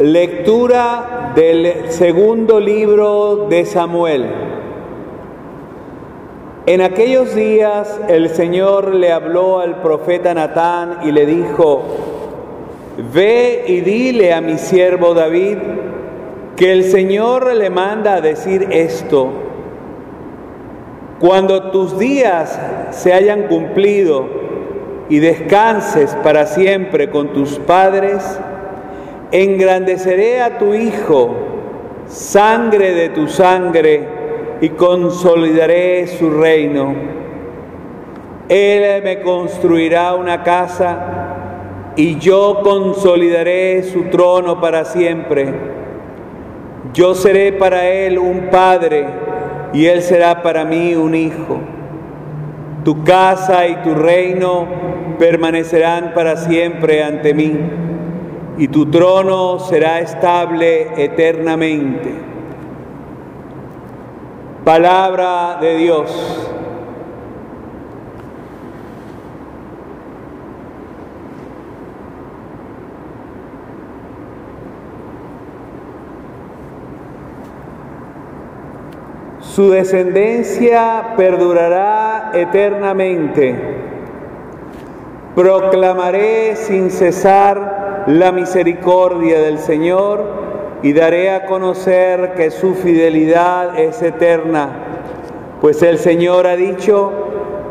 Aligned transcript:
Lectura 0.00 1.32
del 1.36 1.92
segundo 1.92 2.58
libro 2.58 3.46
de 3.48 3.64
Samuel. 3.64 4.26
En 6.66 6.80
aquellos 6.80 7.32
días 7.36 8.00
el 8.08 8.30
Señor 8.30 8.92
le 8.92 9.12
habló 9.12 9.60
al 9.60 9.82
profeta 9.82 10.34
Natán 10.34 10.98
y 11.04 11.12
le 11.12 11.26
dijo, 11.26 11.84
Ve 13.14 13.66
y 13.68 13.82
dile 13.82 14.34
a 14.34 14.40
mi 14.40 14.58
siervo 14.58 15.14
David 15.14 15.58
que 16.56 16.72
el 16.72 16.82
Señor 16.82 17.54
le 17.54 17.70
manda 17.70 18.14
a 18.14 18.20
decir 18.20 18.66
esto. 18.72 19.28
Cuando 21.20 21.70
tus 21.70 22.00
días 22.00 22.58
se 22.90 23.12
hayan 23.12 23.42
cumplido 23.42 24.26
y 25.08 25.20
descanses 25.20 26.16
para 26.16 26.46
siempre 26.46 27.10
con 27.10 27.28
tus 27.28 27.60
padres, 27.60 28.40
engrandeceré 29.34 30.40
a 30.40 30.58
tu 30.58 30.74
Hijo, 30.74 31.34
sangre 32.06 32.94
de 32.94 33.08
tu 33.08 33.26
sangre, 33.26 34.06
y 34.60 34.68
consolidaré 34.70 36.06
su 36.06 36.30
reino. 36.30 36.94
Él 38.48 39.02
me 39.02 39.20
construirá 39.22 40.14
una 40.14 40.44
casa 40.44 41.92
y 41.96 42.16
yo 42.20 42.60
consolidaré 42.62 43.82
su 43.82 44.04
trono 44.04 44.60
para 44.60 44.84
siempre. 44.84 45.52
Yo 46.92 47.16
seré 47.16 47.52
para 47.52 47.88
él 47.88 48.20
un 48.20 48.50
padre 48.50 49.06
y 49.72 49.86
él 49.86 50.00
será 50.00 50.42
para 50.42 50.64
mí 50.64 50.94
un 50.94 51.16
hijo. 51.16 51.58
Tu 52.84 53.02
casa 53.02 53.66
y 53.66 53.74
tu 53.82 53.94
reino 53.94 54.68
permanecerán 55.18 56.12
para 56.14 56.36
siempre 56.36 57.02
ante 57.02 57.34
mí 57.34 57.58
y 58.56 58.68
tu 58.68 58.86
trono 58.86 59.58
será 59.58 60.00
estable 60.00 61.02
eternamente. 61.02 62.14
Palabra 64.64 65.58
de 65.60 65.76
Dios. 65.76 66.50
Su 79.40 79.70
descendencia 79.70 81.14
perdurará 81.16 82.30
eternamente. 82.34 83.54
Proclamaré 85.34 86.56
sin 86.56 86.90
cesar 86.90 87.73
la 88.06 88.32
misericordia 88.32 89.40
del 89.40 89.58
Señor 89.58 90.24
y 90.82 90.92
daré 90.92 91.30
a 91.30 91.46
conocer 91.46 92.34
que 92.34 92.50
su 92.50 92.74
fidelidad 92.74 93.78
es 93.78 94.02
eterna, 94.02 94.68
pues 95.60 95.82
el 95.82 95.98
Señor 95.98 96.46
ha 96.46 96.56
dicho, 96.56 97.10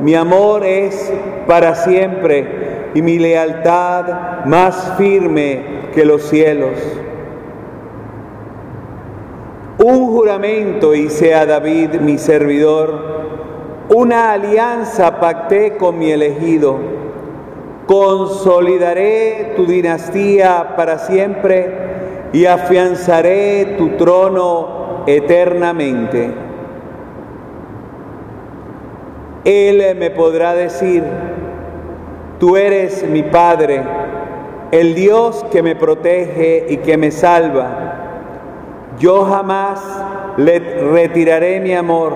mi 0.01 0.15
amor 0.15 0.65
es 0.65 1.13
para 1.45 1.75
siempre 1.75 2.89
y 2.95 3.01
mi 3.01 3.19
lealtad 3.19 4.45
más 4.45 4.93
firme 4.97 5.89
que 5.93 6.05
los 6.05 6.23
cielos. 6.23 6.79
Un 9.77 10.07
juramento 10.07 10.95
hice 10.95 11.35
a 11.35 11.45
David, 11.45 11.95
mi 11.99 12.17
servidor, 12.17 13.13
una 13.89 14.31
alianza 14.31 15.19
pacté 15.19 15.77
con 15.77 15.99
mi 15.99 16.11
elegido. 16.11 17.02
Consolidaré 17.87 19.53
tu 19.55 19.65
dinastía 19.65 20.73
para 20.75 20.99
siempre 20.99 21.69
y 22.31 22.45
afianzaré 22.45 23.75
tu 23.77 23.89
trono 23.97 25.03
eternamente. 25.05 26.31
Él 29.45 29.97
me 29.97 30.09
podrá 30.09 30.53
decir, 30.53 31.03
tú 32.39 32.55
eres 32.55 33.07
mi 33.07 33.23
Padre, 33.23 33.83
el 34.71 34.95
Dios 34.95 35.45
que 35.51 35.61
me 35.61 35.75
protege 35.75 36.65
y 36.69 36.77
que 36.77 36.97
me 36.97 37.11
salva. 37.11 37.93
Yo 38.99 39.25
jamás 39.25 39.81
le 40.37 40.59
retiraré 40.59 41.59
mi 41.59 41.73
amor, 41.73 42.15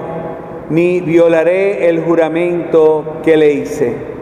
ni 0.70 1.02
violaré 1.02 1.90
el 1.90 2.02
juramento 2.02 3.20
que 3.24 3.36
le 3.36 3.54
hice. 3.54 4.17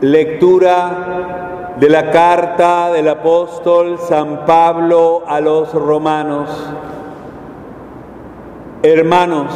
Lectura 0.00 1.74
de 1.78 1.90
la 1.90 2.10
carta 2.10 2.90
del 2.90 3.06
apóstol 3.06 3.98
San 3.98 4.46
Pablo 4.46 5.24
a 5.26 5.40
los 5.42 5.74
romanos. 5.74 6.48
Hermanos, 8.82 9.52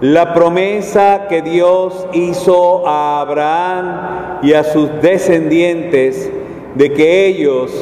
la 0.00 0.32
promesa 0.34 1.26
que 1.28 1.42
Dios 1.42 2.06
hizo 2.12 2.86
a 2.86 3.22
Abraham 3.22 4.38
y 4.42 4.52
a 4.52 4.62
sus 4.62 4.88
descendientes 5.02 6.30
de 6.76 6.92
que 6.92 7.26
ellos 7.26 7.72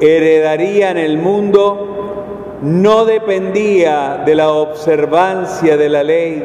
heredarían 0.00 0.96
el 0.96 1.18
mundo 1.18 2.58
no 2.62 3.04
dependía 3.04 4.22
de 4.24 4.34
la 4.34 4.50
observancia 4.50 5.76
de 5.76 5.88
la 5.90 6.04
ley, 6.04 6.42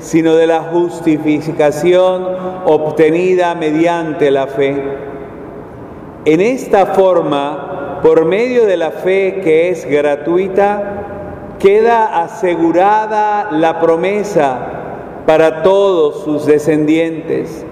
sino 0.00 0.34
de 0.34 0.46
la 0.46 0.60
justificación 0.60 2.26
obtenida 2.64 3.54
mediante 3.54 4.30
la 4.30 4.46
fe. 4.46 4.82
En 6.24 6.40
esta 6.40 6.86
forma, 6.86 8.00
por 8.02 8.24
medio 8.24 8.66
de 8.66 8.76
la 8.76 8.90
fe 8.90 9.40
que 9.44 9.68
es 9.68 9.84
gratuita, 9.88 11.56
queda 11.58 12.22
asegurada 12.22 13.48
la 13.52 13.78
promesa 13.78 14.58
para 15.26 15.62
todos 15.62 16.24
sus 16.24 16.46
descendientes, 16.46 17.64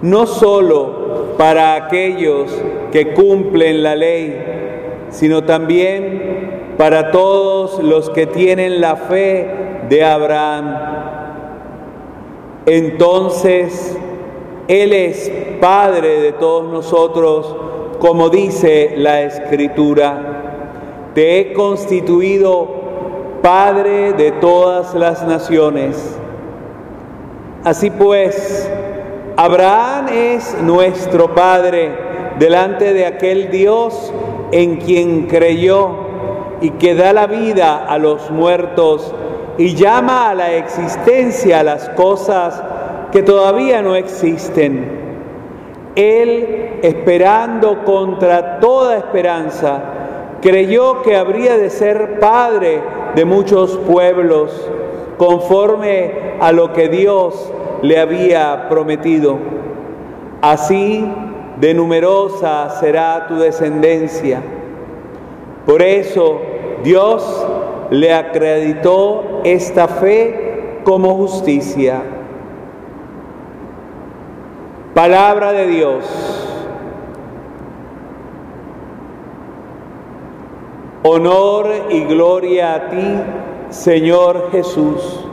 no 0.00 0.26
sólo 0.26 1.36
para 1.36 1.74
aquellos 1.74 2.50
que 2.90 3.12
cumplen 3.12 3.82
la 3.82 3.94
ley, 3.94 5.06
sino 5.10 5.44
también 5.44 6.74
para 6.78 7.10
todos 7.10 7.82
los 7.82 8.08
que 8.10 8.26
tienen 8.26 8.80
la 8.80 8.96
fe 8.96 9.46
de 9.88 10.04
Abraham 10.04 11.07
entonces 12.70 13.96
Él 14.68 14.92
es 14.92 15.30
Padre 15.60 16.20
de 16.20 16.32
todos 16.32 16.70
nosotros, 16.70 17.56
como 17.98 18.28
dice 18.30 18.94
la 18.96 19.22
Escritura. 19.22 21.10
Te 21.14 21.40
he 21.40 21.52
constituido 21.52 22.68
Padre 23.42 24.12
de 24.12 24.32
todas 24.32 24.94
las 24.94 25.26
naciones. 25.26 26.16
Así 27.64 27.90
pues, 27.90 28.70
Abraham 29.36 30.08
es 30.12 30.56
nuestro 30.62 31.34
Padre 31.34 31.90
delante 32.38 32.92
de 32.92 33.06
aquel 33.06 33.50
Dios 33.50 34.12
en 34.52 34.76
quien 34.76 35.26
creyó 35.26 35.90
y 36.60 36.70
que 36.70 36.94
da 36.94 37.12
la 37.12 37.26
vida 37.26 37.84
a 37.84 37.98
los 37.98 38.30
muertos 38.30 39.14
y 39.58 39.74
llama 39.74 40.30
a 40.30 40.34
la 40.34 40.52
existencia 40.52 41.64
las 41.64 41.88
cosas 41.90 42.62
que 43.10 43.22
todavía 43.22 43.82
no 43.82 43.96
existen. 43.96 44.88
Él, 45.96 46.78
esperando 46.82 47.84
contra 47.84 48.60
toda 48.60 48.96
esperanza, 48.96 49.80
creyó 50.40 51.02
que 51.02 51.16
habría 51.16 51.56
de 51.56 51.70
ser 51.70 52.20
padre 52.20 52.80
de 53.16 53.24
muchos 53.24 53.76
pueblos, 53.78 54.70
conforme 55.16 56.36
a 56.40 56.52
lo 56.52 56.72
que 56.72 56.88
Dios 56.88 57.52
le 57.82 57.98
había 57.98 58.68
prometido. 58.68 59.38
Así 60.40 61.04
de 61.60 61.74
numerosa 61.74 62.70
será 62.78 63.26
tu 63.26 63.38
descendencia. 63.38 64.40
Por 65.66 65.82
eso 65.82 66.40
Dios 66.84 67.44
le 67.90 68.12
acreditó 68.12 69.40
esta 69.44 69.88
fe 69.88 70.80
como 70.84 71.14
justicia. 71.14 72.02
Palabra 74.94 75.52
de 75.52 75.66
Dios. 75.68 76.04
Honor 81.04 81.68
y 81.90 82.04
gloria 82.04 82.74
a 82.74 82.88
ti, 82.88 83.20
Señor 83.70 84.50
Jesús. 84.50 85.24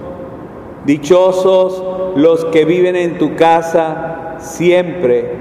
Dichosos 0.86 1.84
los 2.16 2.46
que 2.46 2.64
viven 2.64 2.96
en 2.96 3.18
tu 3.18 3.36
casa 3.36 4.36
siempre, 4.38 5.32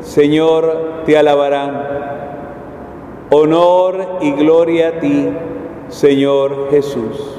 Señor, 0.00 1.04
te 1.06 1.16
alabarán. 1.16 1.86
Honor 3.30 4.18
y 4.20 4.32
gloria 4.32 4.88
a 4.88 4.92
ti, 5.00 5.28
Señor 5.90 6.68
Jesús. 6.70 7.38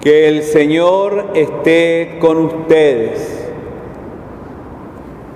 Que 0.00 0.28
el 0.28 0.42
Señor 0.44 1.32
esté 1.34 2.16
con 2.20 2.38
ustedes. 2.38 3.39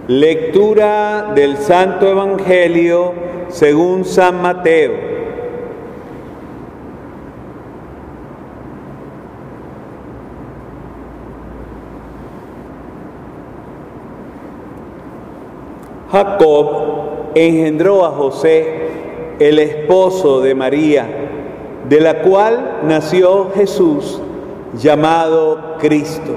Lectura 0.06 1.32
del 1.34 1.56
Santo 1.56 2.06
Evangelio 2.06 3.14
según 3.48 4.04
San 4.04 4.42
Mateo. 4.42 4.92
Jacob 16.12 16.66
engendró 17.34 18.04
a 18.04 18.10
José, 18.10 18.88
el 19.38 19.58
esposo 19.58 20.42
de 20.42 20.54
María, 20.54 21.08
de 21.88 22.00
la 22.00 22.20
cual 22.20 22.80
nació 22.84 23.50
Jesús 23.54 24.20
llamado 24.74 25.76
Cristo. 25.78 26.36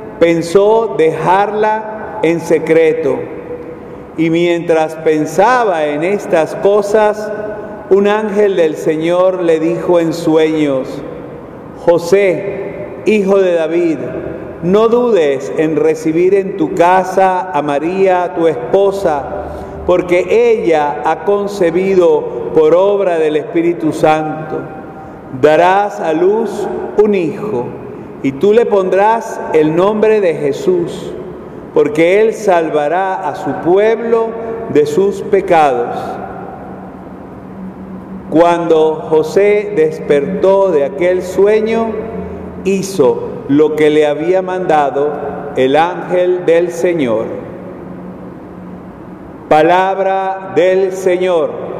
pensó 0.21 0.93
dejarla 0.99 2.19
en 2.21 2.41
secreto. 2.41 3.17
Y 4.17 4.29
mientras 4.29 4.93
pensaba 4.97 5.87
en 5.87 6.03
estas 6.03 6.53
cosas, 6.57 7.31
un 7.89 8.07
ángel 8.07 8.55
del 8.55 8.75
Señor 8.75 9.41
le 9.41 9.59
dijo 9.59 9.99
en 9.99 10.13
sueños, 10.13 10.87
José, 11.83 13.01
hijo 13.07 13.39
de 13.39 13.55
David, 13.55 13.97
no 14.61 14.89
dudes 14.89 15.51
en 15.57 15.75
recibir 15.75 16.35
en 16.35 16.55
tu 16.55 16.75
casa 16.75 17.49
a 17.51 17.63
María, 17.63 18.35
tu 18.35 18.45
esposa, 18.47 19.25
porque 19.87 20.27
ella 20.29 21.01
ha 21.03 21.25
concebido 21.25 22.51
por 22.53 22.75
obra 22.75 23.17
del 23.17 23.37
Espíritu 23.37 23.91
Santo 23.91 24.59
darás 25.41 25.99
a 25.99 26.13
luz 26.13 26.67
un 27.01 27.15
hijo 27.15 27.65
y 28.23 28.33
tú 28.33 28.53
le 28.53 28.65
pondrás 28.65 29.39
el 29.53 29.75
nombre 29.75 30.21
de 30.21 30.35
Jesús, 30.35 31.13
porque 31.73 32.21
él 32.21 32.33
salvará 32.33 33.27
a 33.27 33.35
su 33.35 33.51
pueblo 33.63 34.29
de 34.69 34.85
sus 34.85 35.21
pecados. 35.21 35.95
Cuando 38.29 38.95
José 39.09 39.73
despertó 39.75 40.71
de 40.71 40.85
aquel 40.85 41.21
sueño, 41.21 41.91
hizo 42.63 43.29
lo 43.47 43.75
que 43.75 43.89
le 43.89 44.05
había 44.05 44.41
mandado 44.41 45.11
el 45.57 45.75
ángel 45.75 46.45
del 46.45 46.71
Señor. 46.71 47.25
Palabra 49.49 50.53
del 50.55 50.93
Señor. 50.93 51.70